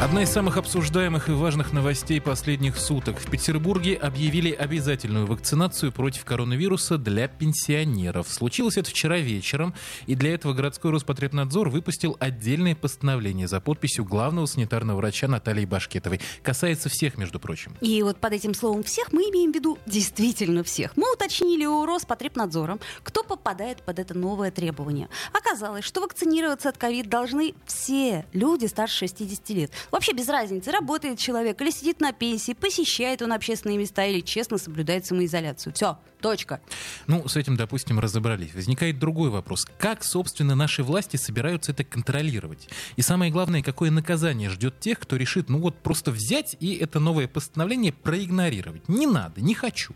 Одна 0.00 0.22
из 0.24 0.28
самых 0.28 0.56
обсуждаемых 0.56 1.28
и 1.28 1.32
важных 1.32 1.72
новостей 1.72 2.20
последних 2.20 2.76
суток. 2.76 3.16
В 3.18 3.30
Петербурге 3.30 3.94
объявили 3.94 4.50
обязательную 4.50 5.24
вакцинацию 5.24 5.92
против 5.92 6.24
коронавируса 6.24 6.98
для 6.98 7.28
пенсионеров. 7.28 8.28
Случилось 8.28 8.76
это 8.76 8.90
вчера 8.90 9.18
вечером, 9.18 9.72
и 10.06 10.16
для 10.16 10.34
этого 10.34 10.52
городской 10.52 10.90
Роспотребнадзор 10.90 11.70
выпустил 11.70 12.16
отдельное 12.18 12.74
постановление 12.74 13.46
за 13.46 13.60
подписью 13.60 14.04
главного 14.04 14.46
санитарного 14.46 14.98
врача 14.98 15.28
Натальи 15.28 15.64
Башкетовой. 15.64 16.20
Касается 16.42 16.88
всех, 16.88 17.16
между 17.16 17.38
прочим. 17.38 17.76
И 17.80 18.02
вот 18.02 18.18
под 18.18 18.32
этим 18.32 18.52
словом 18.52 18.82
«всех» 18.82 19.12
мы 19.12 19.22
имеем 19.30 19.52
в 19.52 19.54
виду 19.54 19.78
действительно 19.86 20.64
всех. 20.64 20.96
Мы 20.96 21.10
уточнили 21.12 21.64
у 21.66 21.86
Роспотребнадзора, 21.86 22.78
кто 23.04 23.22
попадает 23.22 23.82
под 23.82 24.00
это 24.00 24.12
новое 24.12 24.50
требование. 24.50 25.08
Оказалось, 25.32 25.84
что 25.84 26.00
вакцинироваться 26.00 26.68
от 26.68 26.78
ковид 26.78 27.08
должны 27.08 27.54
все 27.64 28.26
люди 28.32 28.66
старше 28.66 29.06
60 29.06 29.48
лет. 29.50 29.70
Вообще 29.90 30.12
без 30.12 30.28
разницы, 30.28 30.70
работает 30.70 31.18
человек 31.18 31.60
или 31.60 31.70
сидит 31.70 32.00
на 32.00 32.12
пенсии, 32.12 32.52
посещает 32.52 33.22
он 33.22 33.32
общественные 33.32 33.78
места 33.78 34.04
или 34.04 34.20
честно 34.20 34.58
соблюдает 34.58 35.06
самоизоляцию. 35.06 35.72
Все, 35.74 35.98
точка. 36.20 36.60
Ну, 37.06 37.28
с 37.28 37.36
этим, 37.36 37.56
допустим, 37.56 38.00
разобрались. 38.00 38.54
Возникает 38.54 38.98
другой 38.98 39.30
вопрос. 39.30 39.66
Как, 39.78 40.04
собственно, 40.04 40.54
наши 40.54 40.82
власти 40.82 41.16
собираются 41.16 41.72
это 41.72 41.84
контролировать? 41.84 42.68
И 42.96 43.02
самое 43.02 43.30
главное, 43.30 43.62
какое 43.62 43.90
наказание 43.90 44.50
ждет 44.50 44.80
тех, 44.80 44.98
кто 44.98 45.16
решит, 45.16 45.48
ну 45.48 45.60
вот, 45.60 45.76
просто 45.82 46.10
взять 46.10 46.56
и 46.60 46.74
это 46.76 47.00
новое 47.00 47.28
постановление 47.28 47.92
проигнорировать? 47.92 48.88
Не 48.88 49.06
надо, 49.06 49.40
не 49.40 49.54
хочу. 49.54 49.94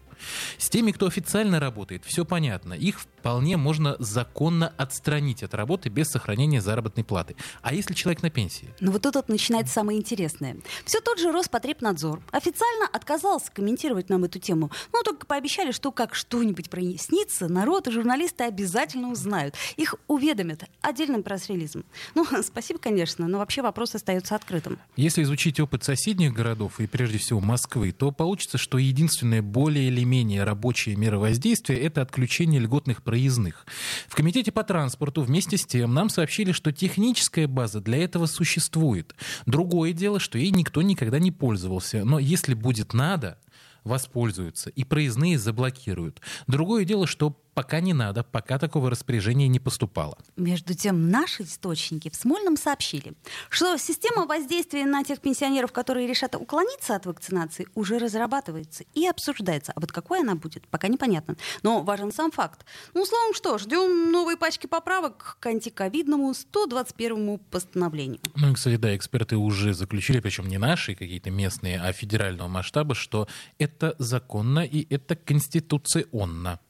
С 0.58 0.68
теми, 0.68 0.92
кто 0.92 1.06
официально 1.06 1.60
работает, 1.60 2.04
все 2.04 2.24
понятно. 2.24 2.74
Их 2.74 3.00
вполне 3.00 3.56
можно 3.56 3.96
законно 3.98 4.72
отстранить 4.76 5.42
от 5.42 5.54
работы 5.54 5.88
без 5.88 6.08
сохранения 6.08 6.60
заработной 6.60 7.04
платы. 7.04 7.36
А 7.62 7.74
если 7.74 7.94
человек 7.94 8.22
на 8.22 8.30
пенсии? 8.30 8.68
Ну 8.80 8.92
вот 8.92 9.02
тут 9.02 9.16
вот 9.16 9.28
начинается 9.28 9.74
самое 9.74 9.98
интересное. 9.98 10.56
Все 10.84 11.00
тот 11.00 11.18
же 11.18 11.32
Роспотребнадзор 11.32 12.22
официально 12.30 12.86
отказался 12.86 13.50
комментировать 13.52 14.08
нам 14.08 14.24
эту 14.24 14.38
тему. 14.38 14.70
Ну, 14.92 15.02
только 15.02 15.26
пообещали, 15.26 15.72
что 15.72 15.92
как 15.92 16.14
что-нибудь 16.14 16.70
прояснится, 16.70 17.48
народ 17.48 17.88
и 17.88 17.90
журналисты 17.90 18.44
обязательно 18.44 19.10
узнают. 19.10 19.54
Их 19.76 19.94
уведомят 20.06 20.64
отдельным 20.80 21.22
пресс-релизом. 21.22 21.84
Ну, 22.14 22.26
спасибо, 22.42 22.78
конечно, 22.78 23.28
но 23.28 23.38
вообще 23.38 23.62
вопрос 23.62 23.94
остается 23.94 24.34
открытым. 24.34 24.78
Если 24.96 25.22
изучить 25.22 25.60
опыт 25.60 25.84
соседних 25.84 26.32
городов 26.32 26.80
и 26.80 26.86
прежде 26.86 27.18
всего 27.18 27.40
Москвы, 27.40 27.92
то 27.92 28.10
получится, 28.10 28.58
что 28.58 28.78
единственное 28.78 29.42
более 29.42 29.88
или 29.88 30.04
менее 30.08 30.44
рабочие 30.44 30.96
меры 30.96 31.18
воздействия— 31.18 31.76
это 31.78 32.02
отключение 32.02 32.60
льготных 32.60 33.02
проездных. 33.02 33.66
В 34.08 34.14
Комитете 34.14 34.50
по 34.50 34.64
транспорту 34.64 35.22
вместе 35.22 35.56
с 35.56 35.66
тем 35.66 35.94
нам 35.94 36.08
сообщили, 36.08 36.52
что 36.52 36.72
техническая 36.72 37.46
база 37.46 37.80
для 37.80 37.98
этого 37.98 38.26
существует. 38.26 39.14
Другое 39.46 39.92
дело, 39.92 40.18
что 40.18 40.38
ей 40.38 40.50
никто 40.50 40.82
никогда 40.82 41.18
не 41.18 41.30
пользовался. 41.30 42.04
Но 42.04 42.18
если 42.18 42.54
будет 42.54 42.94
надо, 42.94 43.38
воспользуются 43.84 44.70
и 44.70 44.84
проездные 44.84 45.38
заблокируют. 45.38 46.20
Другое 46.46 46.84
дело, 46.84 47.06
что 47.06 47.30
пока 47.58 47.80
не 47.80 47.92
надо, 47.92 48.22
пока 48.22 48.56
такого 48.56 48.88
распоряжения 48.88 49.48
не 49.48 49.58
поступало. 49.58 50.16
Между 50.36 50.74
тем, 50.74 51.10
наши 51.10 51.42
источники 51.42 52.08
в 52.08 52.14
Смольном 52.14 52.56
сообщили, 52.56 53.14
что 53.50 53.76
система 53.78 54.26
воздействия 54.26 54.86
на 54.86 55.02
тех 55.02 55.20
пенсионеров, 55.20 55.72
которые 55.72 56.06
решат 56.06 56.36
уклониться 56.36 56.94
от 56.94 57.06
вакцинации, 57.06 57.66
уже 57.74 57.98
разрабатывается 57.98 58.84
и 58.94 59.08
обсуждается. 59.08 59.72
А 59.74 59.80
вот 59.80 59.90
какой 59.90 60.20
она 60.20 60.36
будет, 60.36 60.68
пока 60.68 60.86
непонятно. 60.86 61.34
Но 61.64 61.82
важен 61.82 62.12
сам 62.12 62.30
факт. 62.30 62.64
Ну, 62.94 63.04
словом, 63.04 63.34
что, 63.34 63.58
ждем 63.58 64.12
новые 64.12 64.36
пачки 64.36 64.68
поправок 64.68 65.36
к 65.40 65.46
антиковидному 65.46 66.34
121 66.34 67.40
постановлению. 67.50 68.20
Ну 68.36 68.52
и, 68.52 68.54
кстати, 68.54 68.76
да, 68.76 68.94
эксперты 68.94 69.36
уже 69.36 69.74
заключили, 69.74 70.20
причем 70.20 70.46
не 70.46 70.58
наши 70.58 70.94
какие-то 70.94 71.32
местные, 71.32 71.80
а 71.80 71.92
федерального 71.92 72.46
масштаба, 72.46 72.94
что 72.94 73.26
это 73.58 73.96
законно 73.98 74.60
и 74.60 74.86
это 74.94 75.16
конституционно. 75.16 76.60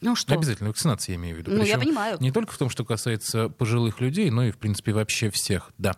Ну 0.00 0.14
что? 0.14 0.34
Обязательно 0.34 0.68
вакцинация, 0.68 1.14
я 1.14 1.16
имею 1.18 1.36
в 1.36 1.38
виду. 1.38 1.52
Ну, 1.52 1.62
я 1.64 1.78
понимаю. 1.78 2.16
Не 2.20 2.30
только 2.30 2.52
в 2.52 2.58
том, 2.58 2.70
что 2.70 2.84
касается 2.84 3.48
пожилых 3.48 4.00
людей, 4.00 4.30
но 4.30 4.44
и, 4.44 4.50
в 4.50 4.58
принципе, 4.58 4.92
вообще 4.92 5.30
всех, 5.30 5.72
да. 5.76 5.94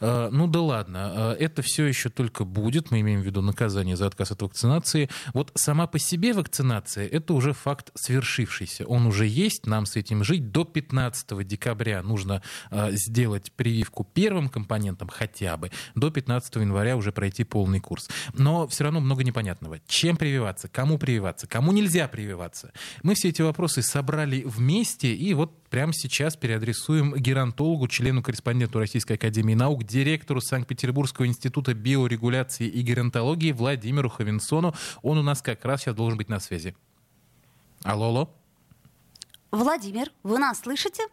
Э, 0.00 0.28
ну 0.32 0.48
да 0.48 0.60
ладно, 0.60 1.34
э, 1.38 1.44
это 1.44 1.62
все 1.62 1.86
еще 1.86 2.08
только 2.08 2.44
будет, 2.44 2.90
мы 2.90 3.00
имеем 3.00 3.22
в 3.22 3.24
виду 3.24 3.42
наказание 3.42 3.96
за 3.96 4.06
отказ 4.06 4.32
от 4.32 4.42
вакцинации. 4.42 5.08
Вот 5.32 5.52
сама 5.54 5.86
по 5.86 5.98
себе 5.98 6.32
вакцинация— 6.32 7.06
это 7.12 7.34
уже 7.34 7.52
факт 7.52 7.90
свершившийся. 7.94 8.84
Он 8.86 9.06
уже 9.06 9.26
есть, 9.26 9.66
нам 9.66 9.86
с 9.86 9.96
этим 9.96 10.24
жить. 10.24 10.50
До 10.50 10.64
15 10.64 11.46
декабря 11.46 12.02
нужно 12.02 12.42
э, 12.70 12.90
сделать 12.92 13.52
прививку 13.52 14.04
первым 14.04 14.48
компонентом 14.48 15.08
хотя 15.08 15.56
бы. 15.56 15.70
До 15.94 16.10
15 16.10 16.56
января 16.56 16.96
уже 16.96 17.12
пройти 17.12 17.44
полный 17.44 17.80
курс. 17.80 18.08
Но 18.34 18.66
все 18.66 18.84
равно 18.84 19.00
много 19.00 19.22
непонятного. 19.22 19.78
Чем 19.86 20.16
прививаться, 20.16 20.68
кому 20.68 20.98
прививаться, 20.98 21.46
кому 21.46 21.70
нельзя 21.72 22.08
прививаться. 22.08 22.72
Мы 23.02 23.14
все 23.14 23.28
эти 23.35 23.35
вопросы 23.42 23.82
собрали 23.82 24.42
вместе 24.44 25.14
и 25.14 25.34
вот 25.34 25.62
прямо 25.68 25.92
сейчас 25.92 26.36
переадресуем 26.36 27.14
геронтологу, 27.14 27.88
члену-корреспонденту 27.88 28.78
Российской 28.78 29.14
Академии 29.14 29.54
Наук, 29.54 29.84
директору 29.84 30.40
Санкт-Петербургского 30.40 31.26
института 31.26 31.74
биорегуляции 31.74 32.66
и 32.66 32.82
геронтологии 32.82 33.52
Владимиру 33.52 34.08
Ховенсону. 34.08 34.74
Он 35.02 35.18
у 35.18 35.22
нас 35.22 35.42
как 35.42 35.64
раз 35.64 35.82
сейчас 35.82 35.94
должен 35.94 36.16
быть 36.16 36.28
на 36.28 36.40
связи. 36.40 36.74
Алло, 37.82 38.06
алло. 38.06 38.34
Владимир, 39.50 40.10
вы 40.22 40.38
нас 40.38 40.60
слышите? 40.60 41.04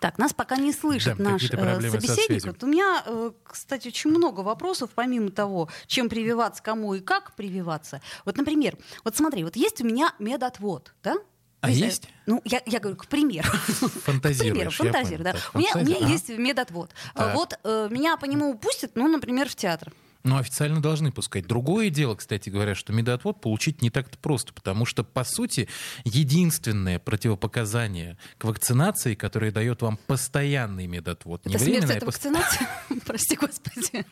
Так, 0.00 0.18
нас 0.18 0.32
пока 0.32 0.56
не 0.56 0.72
слышит 0.72 1.16
Да, 1.16 1.30
наш 1.30 1.44
э, 1.50 1.90
собеседник. 1.90 2.44
Вот 2.46 2.62
у 2.62 2.66
меня, 2.66 3.02
э, 3.06 3.32
кстати, 3.44 3.88
очень 3.88 4.10
много 4.10 4.40
вопросов, 4.40 4.90
помимо 4.94 5.30
того, 5.30 5.68
чем 5.86 6.08
прививаться, 6.08 6.62
кому 6.62 6.94
и 6.94 7.00
как 7.00 7.34
прививаться. 7.34 8.00
Вот, 8.24 8.36
например, 8.36 8.76
вот 9.04 9.16
смотри, 9.16 9.44
вот 9.44 9.56
есть 9.56 9.80
у 9.80 9.84
меня 9.84 10.12
медотвод, 10.18 10.94
да? 11.02 11.16
А 11.60 11.68
знаю, 11.68 11.84
есть? 11.84 12.08
Ну, 12.26 12.42
я, 12.44 12.60
я 12.66 12.78
говорю, 12.78 12.96
к 12.96 13.06
примеру. 13.06 13.48
Фантазируешь, 14.04 14.50
К 14.50 14.54
примеру, 14.54 14.70
фантазирую, 14.70 15.24
да. 15.24 15.32
Так, 15.32 15.50
у, 15.54 15.58
меня, 15.58 15.70
у 15.74 15.78
меня 15.78 15.96
ага. 15.96 16.06
есть 16.08 16.28
медотвод. 16.28 16.90
Так. 17.14 17.34
Вот 17.34 17.58
э, 17.64 17.88
меня 17.90 18.18
по 18.18 18.26
нему 18.26 18.54
пустят, 18.58 18.92
ну, 18.96 19.08
например, 19.08 19.48
в 19.48 19.54
театр. 19.54 19.90
Ну, 20.24 20.38
официально 20.38 20.80
должны 20.80 21.12
пускать. 21.12 21.46
Другое 21.46 21.90
дело, 21.90 22.14
кстати 22.14 22.48
говоря, 22.48 22.74
что 22.74 22.94
медотвод 22.94 23.42
получить 23.42 23.82
не 23.82 23.90
так-то 23.90 24.16
просто, 24.16 24.54
потому 24.54 24.86
что, 24.86 25.04
по 25.04 25.22
сути, 25.22 25.68
единственное 26.04 26.98
противопоказание 26.98 28.16
к 28.38 28.44
вакцинации, 28.44 29.14
которое 29.14 29.52
дает 29.52 29.82
вам 29.82 29.98
постоянный 30.06 30.86
медотвод, 30.86 31.44
не 31.44 31.54
Это 31.54 31.64
смерть 31.64 31.84
временное, 31.84 32.00
а 32.00 32.06
вакцинации? 32.06 32.66
Прости, 33.04 33.36
господи. 33.36 34.06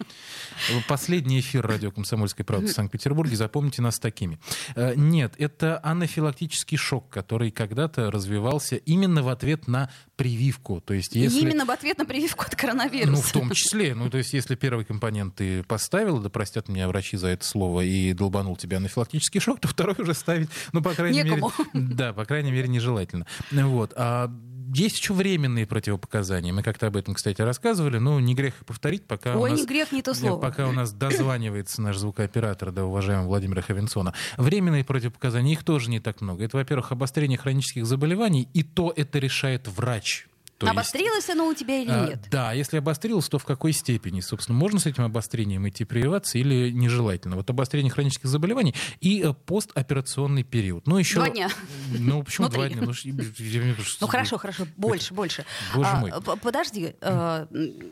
Последний 0.87 1.41
эфир 1.41 1.67
радио 1.67 1.91
«Комсомольской 1.91 2.45
правды» 2.45 2.67
в 2.67 2.73
Санкт-Петербурге. 2.73 3.35
Запомните 3.35 3.81
нас 3.81 3.99
такими. 3.99 4.39
Э, 4.77 4.93
Нет, 4.95 5.33
это 5.39 5.81
анафилактический 5.83 6.77
шок, 6.77 7.09
который 7.09 7.51
когда-то 7.51 8.11
развивался 8.11 8.77
именно 8.77 9.23
в 9.23 9.31
ответ 9.31 9.67
на 9.67 9.91
прививку. 10.17 10.83
То 10.83 10.93
есть, 10.93 11.15
если... 11.15 11.41
Именно 11.41 11.65
в 11.65 11.71
ответ 11.71 11.97
на 11.97 12.05
прививку 12.05 12.45
от 12.45 12.55
коронавируса. 12.55 13.13
Ну, 13.13 13.23
в 13.23 13.33
том 13.33 13.51
числе. 13.53 13.95
Ну, 13.95 14.11
то 14.11 14.19
есть, 14.19 14.35
если 14.35 14.57
первый 14.57 14.85
компонент 14.85 15.37
ты 15.37 15.63
поставил, 15.63 16.02
да 16.05 16.31
простят 16.31 16.69
меня 16.69 16.89
врачи 16.89 17.17
за 17.17 17.29
это 17.29 17.45
слово, 17.45 17.83
и 17.83 18.13
долбанул 18.13 18.57
тебя 18.57 18.79
анафилактический 18.79 19.41
шок, 19.41 19.61
то 19.61 19.69
второй 19.69 19.97
уже 19.99 20.15
ставить, 20.15 20.49
ну, 20.73 20.83
по 20.83 20.95
крайней 20.95 21.23
Некому. 21.23 21.53
мере... 21.73 21.87
Да, 21.95 22.13
по 22.13 22.25
крайней 22.25 22.51
мере, 22.51 22.69
нежелательно. 22.69 23.27
Вот. 23.51 23.93
А 23.97 24.31
есть 24.75 24.99
еще 24.99 25.13
временные 25.13 25.67
противопоказания. 25.67 26.53
Мы 26.53 26.63
как-то 26.63 26.87
об 26.87 26.97
этом, 26.97 27.15
кстати, 27.15 27.43
рассказывали, 27.43 27.99
но 27.99 28.19
не 28.21 28.35
грех 28.35 28.55
повторить, 28.67 29.07
пока 29.07 29.37
Ой, 29.37 29.51
у 29.51 29.53
нас... 29.53 29.61
не 29.61 29.67
грех, 29.67 29.93
не 29.93 30.03
то 30.03 30.15
слово. 30.15 30.41
Пока 30.41 30.67
у 30.67 30.73
нас 30.73 30.93
дозванивается 30.93 31.83
наш 31.83 31.99
звукооператор, 31.99 32.73
да, 32.73 32.85
уважаемый 32.87 33.27
Владимира 33.27 33.61
Ховенсона. 33.61 34.15
Временные 34.39 34.85
противопоказания, 34.85 35.53
их 35.53 35.63
тоже 35.65 35.91
не 35.91 36.01
так 36.01 36.21
много. 36.21 36.45
Это, 36.45 36.57
во-первых, 36.57 36.93
обострение 36.93 37.37
хронических 37.37 37.85
заболеваний, 37.85 38.49
и 38.55 38.63
то 38.63 38.93
это 38.97 39.19
решает 39.19 39.69
врач. 39.69 40.27
То 40.63 40.67
есть- 40.67 40.79
Обострилось 40.79 41.29
оно 41.31 41.47
у 41.49 41.55
тебя 41.55 41.79
или 41.83 41.91
А, 41.91 42.07
нет? 42.07 42.29
Да, 42.31 42.53
если 42.53 42.77
обострилось, 42.79 43.29
то 43.29 43.39
в 43.39 43.45
какой 43.45 43.73
степени? 43.73 44.21
Собственно, 44.21 44.57
можно 44.57 44.79
с 44.79 44.87
этим 44.87 45.03
обострением 45.05 45.69
идти 45.69 45.85
прививаться 45.85 46.39
или 46.39 46.71
нежелательно? 46.71 47.37
Вот 47.37 47.51
обострение 47.51 47.91
хронических 47.91 48.29
заболеваний 48.29 48.75
и 49.01 49.23
э, 49.23 49.33
постоперационный 49.33 50.45
период. 50.45 50.87
Ну, 50.87 50.99
еще... 50.99 51.17
Два 51.17 51.31
дня. 51.31 51.49
Ну, 51.99 52.23
почему 52.23 52.47
Ну, 52.47 52.53
два 52.53 52.69
дня? 52.69 52.83
Ну, 52.83 52.93
Ну 54.01 54.07
хорошо, 54.07 54.39
хорошо, 54.39 54.67
больше, 54.77 55.15
больше. 55.15 55.45
Боже 55.75 55.89
А, 55.93 56.01
мой. 56.01 56.13
Подожди, 56.41 56.95
э, 57.01 57.47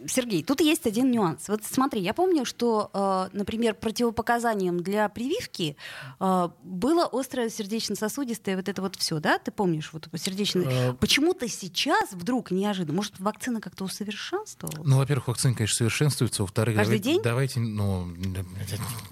Сергей, 0.06 0.42
тут 0.44 0.60
есть 0.60 0.86
один 0.86 1.10
нюанс. 1.10 1.48
Вот 1.48 1.64
смотри, 1.64 2.00
я 2.00 2.14
помню, 2.14 2.44
что, 2.44 2.90
э, 2.94 3.36
например, 3.36 3.74
противопоказанием 3.74 4.80
для 4.82 5.08
прививки 5.08 5.76
было 6.18 7.08
острое 7.12 7.50
сердечно-сосудистое 7.50 8.56
вот 8.56 8.68
это 8.68 8.80
вот 8.82 8.96
все, 8.96 9.18
да? 9.20 9.38
Ты 9.38 9.50
помнишь 9.50 9.90
вот 9.92 10.08
сердечно? 10.16 10.96
Почему-то 11.00 11.48
сейчас 11.48 12.12
вдруг 12.12 12.50
неожиданно, 12.60 12.94
может, 12.96 13.18
вакцина 13.18 13.60
как-то 13.60 13.84
усовершенствовалась? 13.84 14.86
Ну, 14.86 14.96
во-первых, 14.98 15.28
вакцина, 15.28 15.54
конечно, 15.54 15.76
совершенствуется. 15.76 16.42
Во-вторых, 16.42 16.76
Каждый 16.76 16.98
давайте, 16.98 17.10
день? 17.12 17.22
давайте, 17.22 17.60
ну... 17.60 18.14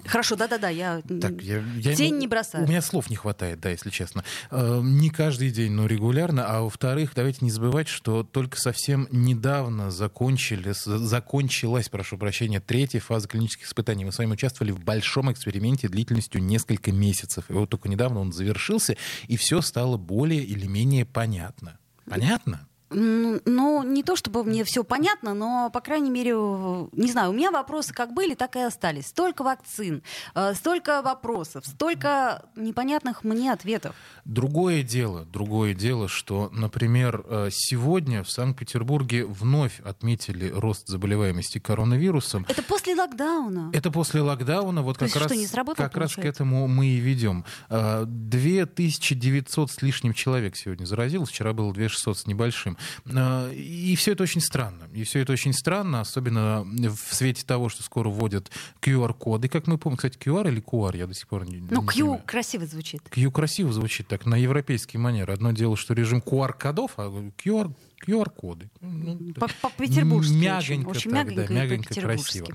Хорошо, 0.05 0.35
да-да-да, 0.35 0.69
я 0.69 1.01
Так, 1.21 1.41
я, 1.41 1.63
я- 1.77 1.95
тень 1.95 2.13
ну, 2.15 2.19
не 2.21 2.27
бросаю. 2.27 2.65
У 2.65 2.67
меня 2.67 2.81
слов 2.81 3.09
не 3.09 3.15
хватает, 3.15 3.59
да, 3.59 3.69
если 3.69 3.89
честно. 3.89 4.23
Э, 4.51 4.81
Не 4.83 5.09
каждый 5.09 5.51
день, 5.51 5.71
но 5.71 5.85
регулярно. 5.87 6.45
А 6.47 6.61
во-вторых, 6.61 7.11
давайте 7.15 7.39
не 7.41 7.51
забывать, 7.51 7.87
что 7.87 8.23
только 8.23 8.57
совсем 8.59 9.07
недавно 9.11 9.91
закончили, 9.91 10.73
закончилась, 10.73 11.89
прошу 11.89 12.17
прощения, 12.17 12.59
третья 12.59 12.99
фаза 12.99 13.27
клинических 13.27 13.65
испытаний. 13.67 14.05
Мы 14.05 14.11
с 14.11 14.17
вами 14.17 14.33
участвовали 14.33 14.71
в 14.71 14.79
большом 14.79 15.31
эксперименте 15.31 15.87
длительностью 15.87 16.41
несколько 16.43 16.91
месяцев. 16.91 17.45
И 17.49 17.53
вот 17.53 17.69
только 17.69 17.89
недавно 17.89 18.19
он 18.19 18.31
завершился, 18.31 18.95
и 19.27 19.37
все 19.37 19.61
стало 19.61 19.97
более 19.97 20.43
или 20.43 20.65
менее 20.67 21.05
понятно. 21.05 21.77
Понятно? 22.09 22.67
Ну, 22.91 23.39
не 23.99 24.03
то 24.03 24.15
чтобы 24.15 24.45
мне 24.45 24.63
все 24.63 24.85
понятно, 24.85 25.33
но, 25.33 25.69
по 25.73 25.81
крайней 25.81 26.09
мере, 26.09 26.31
э, 26.33 26.87
не 26.93 27.11
знаю, 27.11 27.31
у 27.31 27.33
меня 27.33 27.51
вопросы 27.51 27.93
как 27.93 28.13
были, 28.13 28.33
так 28.33 28.55
и 28.55 28.59
остались. 28.61 29.07
Столько 29.07 29.43
вакцин, 29.43 30.03
э, 30.35 30.53
столько 30.53 31.01
вопросов, 31.01 31.65
столько 31.65 32.45
непонятных 32.55 33.25
мне 33.25 33.51
ответов. 33.51 33.93
Другое 34.23 34.83
дело, 34.83 35.25
другое 35.25 35.73
дело, 35.73 36.07
что, 36.07 36.49
например, 36.53 37.25
э, 37.27 37.49
сегодня 37.51 38.23
в 38.23 38.31
Санкт-Петербурге 38.31 39.25
вновь 39.25 39.81
отметили 39.81 40.49
рост 40.49 40.87
заболеваемости 40.87 41.59
коронавирусом. 41.59 42.45
Это 42.47 42.63
после 42.63 42.95
локдауна. 42.95 43.69
Это 43.73 43.91
после 43.91 44.21
локдауна, 44.21 44.81
вот 44.81 44.93
То 44.93 44.99
как 44.99 45.07
есть 45.09 45.17
раз, 45.17 45.25
что, 45.25 45.35
не 45.35 45.45
сработало, 45.45 45.87
как 45.87 45.97
раз 45.97 46.15
к 46.15 46.19
этому 46.19 46.69
мы 46.69 46.87
и 46.87 46.99
ведем. 46.99 47.43
А, 47.67 48.05
2900 48.05 49.71
с 49.71 49.81
лишним 49.81 50.13
человек 50.13 50.55
сегодня 50.55 50.85
заразилось, 50.85 51.29
вчера 51.29 51.51
было 51.51 51.73
2600 51.73 52.17
с 52.17 52.27
небольшим. 52.27 52.77
А, 53.13 53.51
И 53.89 53.95
все 53.95 54.11
это 54.11 54.21
очень 54.21 54.39
странно. 54.41 54.87
И 54.93 55.03
все 55.03 55.21
это 55.21 55.33
очень 55.33 55.51
странно, 55.51 56.01
особенно 56.01 56.63
в 56.63 57.15
свете 57.15 57.43
того, 57.43 57.69
что 57.69 57.81
скоро 57.81 58.09
вводят 58.09 58.51
QR-коды. 58.81 59.47
Как 59.49 59.65
мы 59.65 59.79
помним, 59.79 59.97
кстати, 59.97 60.15
QR 60.17 60.47
или 60.47 60.61
QR, 60.61 60.95
я 60.95 61.07
до 61.07 61.15
сих 61.15 61.27
пор 61.27 61.45
не, 61.45 61.57
Ну, 61.57 61.81
не 61.81 61.87
Q 61.87 61.93
понимаю. 61.93 62.21
красиво 62.25 62.65
звучит. 62.67 63.01
Q 63.09 63.31
красиво 63.31 63.73
звучит 63.73 64.07
так, 64.07 64.27
на 64.27 64.35
европейский 64.35 64.99
манер. 64.99 65.31
Одно 65.31 65.53
дело, 65.53 65.75
что 65.75 65.95
режим 65.95 66.19
QR-кодов, 66.19 66.91
а 66.97 67.07
QR, 67.43 67.73
QR-коды. 68.07 68.69
Ну, 68.81 69.33
По- 69.35 69.49
По-петербургски 69.61 70.31
очень. 70.31 70.39
Мягонько, 70.81 70.89
Очень 70.89 71.11
так, 71.11 71.27
мягонько 71.29 71.47
да, 71.53 71.53
мягонько, 71.61 71.93
красиво. 72.01 72.47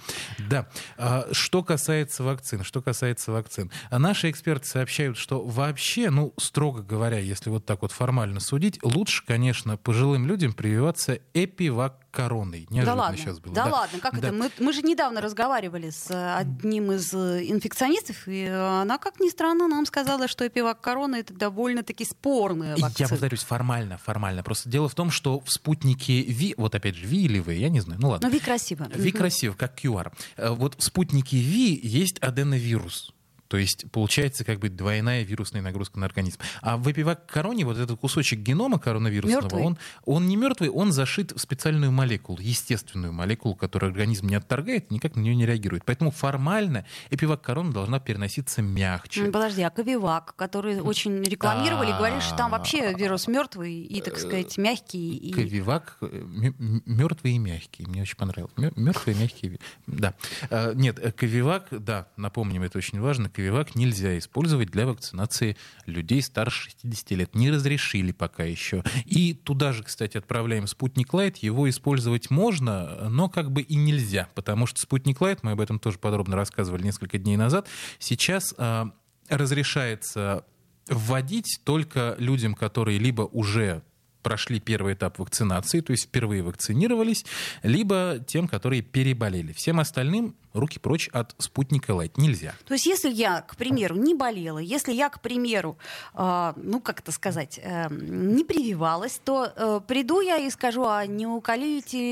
Да. 0.50 0.68
А, 0.96 1.26
Что 1.32 1.62
касается 1.62 2.22
вакцин, 2.24 2.64
что 2.64 2.82
касается 2.82 3.32
вакцин. 3.32 3.70
А 3.90 3.98
Наши 3.98 4.30
эксперты 4.30 4.66
сообщают, 4.66 5.16
что 5.16 5.44
вообще, 5.44 6.10
ну, 6.10 6.32
строго 6.38 6.82
говоря, 6.82 7.18
если 7.18 7.50
вот 7.50 7.64
так 7.66 7.82
вот 7.82 7.92
формально 7.92 8.40
судить, 8.40 8.78
лучше, 8.82 9.24
конечно, 9.26 9.76
пожилым 9.76 10.26
людям 10.26 10.52
прививаться 10.52 11.18
эпивак-короной. 11.34 12.03
Да 12.16 12.74
Неожиданно 12.74 12.94
ладно, 13.02 13.16
сейчас 13.18 13.38
было. 13.40 13.54
да, 13.54 13.64
ладно, 13.66 13.98
как 14.00 14.20
Да. 14.20 14.28
это? 14.28 14.36
Мы, 14.36 14.50
мы 14.58 14.72
же 14.72 14.82
недавно 14.82 15.20
разговаривали 15.20 15.90
с 15.90 16.10
э, 16.10 16.34
одним 16.36 16.92
из 16.92 17.12
э, 17.14 17.44
инфекционистов, 17.50 18.28
и 18.28 18.44
э, 18.44 18.80
она, 18.82 18.98
как 18.98 19.20
ни 19.20 19.28
странно, 19.30 19.68
нам 19.68 19.86
сказала, 19.86 20.28
что 20.28 20.46
эпивак 20.46 20.80
корона 20.80 21.16
это 21.16 21.34
довольно-таки 21.34 22.04
спорная 22.04 22.76
вакцина. 22.76 22.94
Я 22.98 23.08
повторюсь, 23.08 23.42
формально, 23.42 23.98
формально. 23.98 24.42
Просто 24.42 24.68
дело 24.68 24.88
в 24.88 24.94
том, 24.94 25.10
что 25.10 25.40
в 25.40 25.50
спутнике 25.50 26.22
Ви, 26.22 26.54
вот 26.56 26.74
опять 26.74 26.94
же, 26.94 27.06
Ви 27.06 27.16
или 27.24 27.40
Вы, 27.40 27.54
я 27.54 27.68
не 27.68 27.80
знаю, 27.80 28.00
ну 28.00 28.08
ладно. 28.10 28.28
Ну, 28.28 28.34
Ви 28.34 28.40
красиво. 28.40 28.86
Ви 28.96 29.08
Мгм. 29.08 29.18
красиво, 29.18 29.54
как 29.54 29.72
QR. 29.84 30.10
Вот 30.56 30.74
в 30.78 30.82
спутнике 30.82 31.36
Ви 31.36 31.80
есть 31.84 32.18
аденовирус. 32.24 33.10
То 33.54 33.58
есть 33.58 33.88
получается 33.92 34.42
как 34.42 34.58
бы 34.58 34.68
двойная 34.68 35.22
вирусная 35.22 35.62
нагрузка 35.62 36.00
на 36.00 36.06
организм. 36.06 36.40
А 36.60 36.76
в 36.76 36.90
эпивак-короне 36.90 37.64
вот 37.64 37.78
этот 37.78 38.00
кусочек 38.00 38.40
генома 38.40 38.80
коронавирусного, 38.80 39.60
он, 39.60 39.78
он 40.04 40.26
не 40.26 40.34
мертвый, 40.34 40.70
он 40.70 40.90
зашит 40.90 41.30
в 41.30 41.38
специальную 41.38 41.92
молекулу, 41.92 42.40
естественную 42.40 43.12
молекулу, 43.12 43.54
которую 43.54 43.90
организм 43.90 44.26
не 44.26 44.34
отторгает, 44.34 44.90
никак 44.90 45.14
на 45.14 45.20
нее 45.20 45.36
не 45.36 45.46
реагирует. 45.46 45.84
Поэтому 45.84 46.10
формально 46.10 46.84
эпивак-корона 47.10 47.72
должна 47.72 48.00
переноситься 48.00 48.60
мягче. 48.60 49.26
Подожди, 49.26 49.62
а 49.62 49.70
Ковивак, 49.70 50.34
который 50.34 50.80
очень 50.80 51.22
рекламировали, 51.22 51.92
А. 51.92 51.98
говорили, 51.98 52.18
что 52.18 52.36
там 52.36 52.50
вообще 52.50 52.92
вирус 52.92 53.28
мертвый 53.28 53.82
и, 53.82 54.00
так 54.00 54.18
сказать, 54.18 54.58
мягкий. 54.58 55.16
И... 55.16 55.32
Ковивак 55.32 55.98
мертвый 56.00 57.34
и 57.34 57.38
мягкий. 57.38 57.86
Мне 57.86 58.02
очень 58.02 58.16
понравилось. 58.16 58.52
Мертвый 58.56 59.14
и 59.14 59.18
мягкий. 59.20 59.60
Да. 59.86 60.14
А, 60.50 60.72
Нет, 60.74 60.98
э, 60.98 61.12
Ковивак, 61.12 61.68
да, 61.70 62.08
напомним, 62.16 62.64
это 62.64 62.78
очень 62.78 63.00
важно. 63.00 63.28
Ковивак 63.44 63.74
нельзя 63.74 64.16
использовать 64.16 64.70
для 64.70 64.86
вакцинации 64.86 65.58
людей 65.84 66.22
старше 66.22 66.70
60 66.82 67.10
лет. 67.10 67.34
Не 67.34 67.50
разрешили 67.50 68.10
пока 68.10 68.42
еще. 68.42 68.82
И 69.04 69.34
туда 69.34 69.74
же, 69.74 69.82
кстати, 69.82 70.16
отправляем 70.16 70.66
спутник 70.66 71.12
Лайт. 71.12 71.36
Его 71.36 71.68
использовать 71.68 72.30
можно, 72.30 73.10
но 73.10 73.28
как 73.28 73.52
бы 73.52 73.60
и 73.60 73.76
нельзя. 73.76 74.30
Потому 74.34 74.64
что 74.66 74.80
спутник 74.80 75.20
Лайт, 75.20 75.42
мы 75.42 75.50
об 75.50 75.60
этом 75.60 75.78
тоже 75.78 75.98
подробно 75.98 76.36
рассказывали 76.36 76.84
несколько 76.84 77.18
дней 77.18 77.36
назад, 77.36 77.68
сейчас 77.98 78.54
а, 78.56 78.92
разрешается 79.28 80.46
вводить 80.88 81.60
только 81.64 82.16
людям, 82.18 82.54
которые 82.54 82.98
либо 82.98 83.22
уже 83.22 83.82
прошли 84.24 84.58
первый 84.58 84.94
этап 84.94 85.20
вакцинации, 85.20 85.80
то 85.80 85.92
есть 85.92 86.06
впервые 86.06 86.42
вакцинировались, 86.42 87.24
либо 87.62 88.18
тем, 88.26 88.48
которые 88.48 88.82
переболели. 88.82 89.52
Всем 89.52 89.78
остальным 89.78 90.34
руки 90.54 90.78
прочь 90.78 91.08
от 91.12 91.34
спутника 91.38 91.92
Лайт. 91.92 92.16
Нельзя. 92.16 92.54
То 92.66 92.74
есть, 92.74 92.86
если 92.86 93.10
я, 93.10 93.42
к 93.42 93.56
примеру, 93.56 93.96
не 93.96 94.14
болела, 94.14 94.58
если 94.58 94.92
я, 94.92 95.10
к 95.10 95.20
примеру, 95.20 95.76
э, 96.14 96.52
ну, 96.56 96.80
как 96.80 97.00
это 97.00 97.12
сказать, 97.12 97.60
э, 97.62 97.88
не 97.90 98.44
прививалась, 98.44 99.20
то 99.22 99.52
э, 99.54 99.80
приду 99.86 100.20
я 100.20 100.38
и 100.38 100.48
скажу, 100.50 100.84
а 100.86 101.06
не 101.06 101.26
уколите 101.26 102.02